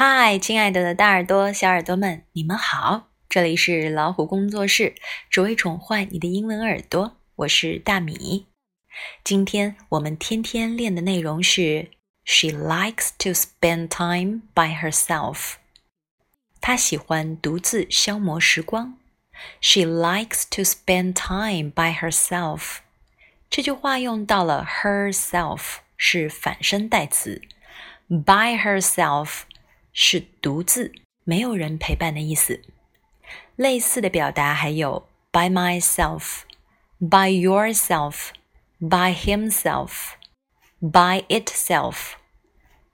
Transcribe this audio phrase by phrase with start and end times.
[0.00, 3.08] 嗨，亲爱的的大耳朵、小耳朵们，你们好！
[3.28, 4.94] 这里是老虎工作室，
[5.28, 7.16] 只为宠坏你的英文耳朵。
[7.34, 8.46] 我是大米。
[9.24, 11.90] 今天我们天天练的内容是
[12.24, 15.54] ：She likes to spend time by herself。
[16.60, 18.96] 她喜欢独自消磨时光。
[19.60, 22.76] She likes to spend time by herself。
[23.50, 27.42] 这句话用到了 herself，是反身代词。
[28.08, 29.40] By herself
[30.00, 30.92] 是独自，
[31.24, 32.62] 没有人陪伴的意思。
[33.56, 36.42] 类似的表达还有 by myself、
[37.00, 38.28] by yourself、
[38.78, 40.12] by himself、
[40.80, 42.12] by itself、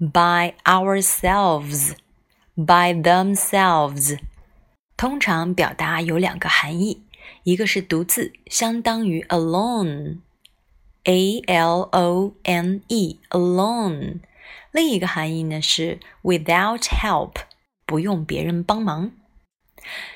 [0.01, 1.93] by ourselves、
[2.57, 4.19] by themselves。
[4.97, 7.03] 通常表达有两个含义，
[7.43, 10.23] 一个是独自，相当于 alone，a
[11.41, 14.21] l o n e，alone。
[14.71, 17.35] 另一个含义呢是 without help，
[17.87, 19.13] 不用别人帮忙。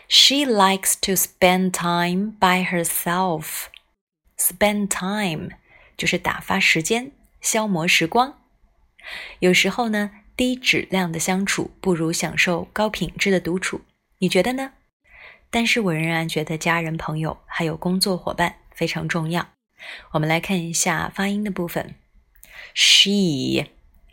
[0.09, 3.67] She likes to spend time by herself.
[4.39, 5.51] Spend time
[5.97, 8.39] 就是打发时间、消磨时光。
[9.41, 13.83] 有时候呢，低质量的相处不如享受高品质的独处。
[14.19, 14.73] 你觉得呢？
[15.51, 19.49] 但是我仍然觉得家人、朋友还有工作伙伴非常重要。
[20.13, 21.95] 我们来看一下发音的部分。
[22.75, 23.67] She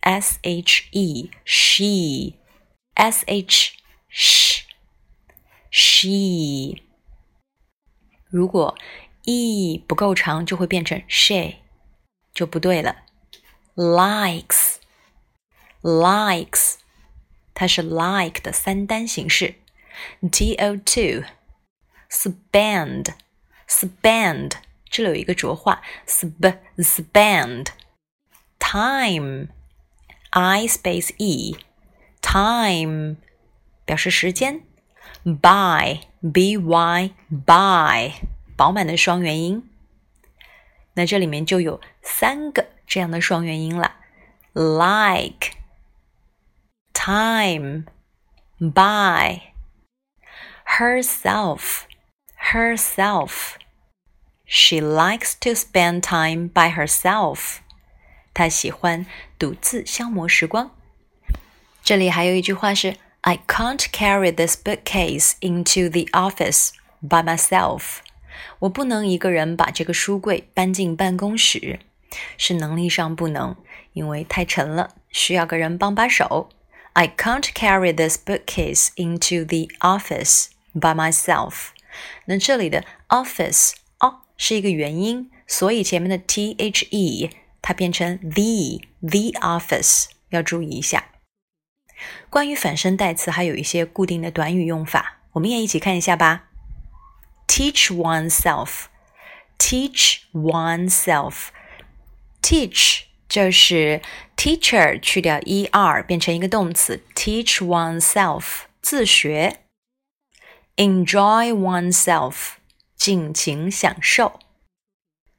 [0.04, 2.38] s h e she
[2.94, 3.72] s h
[4.10, 4.62] sh
[5.70, 6.82] she，
[8.28, 8.76] 如果
[9.24, 11.56] e 不够长，就会变成 she，
[12.32, 13.04] 就不对了。
[13.76, 14.76] likes
[15.82, 16.74] likes，
[17.54, 19.54] 它是 like 的三单形式。
[20.32, 21.24] t o two
[22.10, 23.14] spend
[23.68, 24.52] spend，
[24.90, 27.68] 这里有一个浊化，sp spend
[28.58, 29.48] time。
[30.34, 31.56] I space e
[32.20, 33.16] time
[33.84, 34.62] 表示时间，
[35.24, 36.00] by
[36.32, 38.12] b y by
[38.56, 39.68] 饱满的双元音。
[40.94, 43.96] 那这里面就有三个这样的双元音了，
[44.54, 45.52] like
[46.92, 47.84] time
[48.58, 49.40] by
[50.78, 51.82] herself
[52.52, 53.54] herself
[54.44, 57.60] she likes to spend time by herself
[58.35, 59.07] 他喜欢
[59.39, 60.69] 独自消磨时光。
[61.83, 66.69] 这里还有一句话是：“I can't carry this bookcase into the office
[67.01, 67.99] by myself。”
[68.59, 71.79] 我不能一个人把这个书柜搬进办公室，
[72.37, 73.55] 是能力上不能，
[73.93, 76.49] 因为太沉了，需要个人帮把手。
[76.93, 81.67] I can't carry this bookcase into the office by myself。
[82.25, 86.53] 那这里的 office 哦是一个元音，所以前面的 the
[87.67, 91.05] 它变成 the the office，要注意一下。
[92.29, 96.49] 关于反身代词，还有一些固定的短语用法，我们也一起看一下吧。
[97.47, 104.03] Teach oneself，teach oneself，teach 就是
[104.37, 109.61] teacher 去掉 er 变成一个动词，teach oneself 自学。
[110.75, 112.35] Enjoy oneself，
[112.95, 114.39] 尽情享受。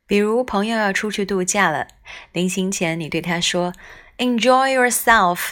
[0.07, 1.89] 比如朋友要出去度假了，
[2.33, 3.73] 临行前你对他说
[4.19, 5.51] ：“Enjoy yourself，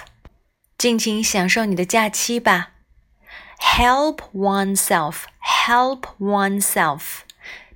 [0.79, 2.71] 尽情享受你的假期吧。
[3.59, 7.01] ”Help oneself，help oneself，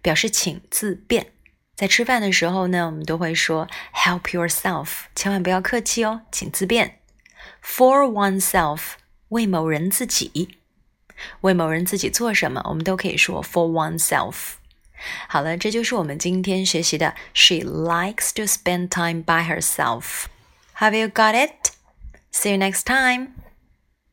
[0.00, 1.32] 表示请自便。
[1.74, 7.00] 在吃饭的时候呢，我们都会说 “Help yourself”，千万不要客气哦，请自便。
[7.64, 8.80] For oneself，
[9.30, 10.58] 为某人自己，
[11.40, 14.57] 为某人自己做什么，我们都可以说 “For oneself”。
[15.27, 17.13] 好了，这就是我们今天学习的。
[17.33, 20.25] She likes to spend time by herself.
[20.77, 21.71] Have you got it?
[22.31, 23.29] See you next time.